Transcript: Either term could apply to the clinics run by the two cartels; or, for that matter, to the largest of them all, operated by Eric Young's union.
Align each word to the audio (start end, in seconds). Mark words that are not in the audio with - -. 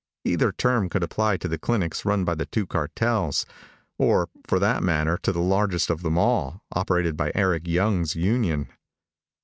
Either 0.25 0.51
term 0.51 0.89
could 0.89 1.03
apply 1.03 1.37
to 1.37 1.47
the 1.47 1.59
clinics 1.59 2.05
run 2.05 2.25
by 2.25 2.33
the 2.33 2.47
two 2.47 2.65
cartels; 2.65 3.45
or, 3.99 4.29
for 4.47 4.57
that 4.57 4.81
matter, 4.81 5.15
to 5.21 5.31
the 5.31 5.39
largest 5.39 5.91
of 5.91 6.01
them 6.01 6.17
all, 6.17 6.63
operated 6.71 7.15
by 7.15 7.31
Eric 7.35 7.67
Young's 7.67 8.15
union. 8.15 8.67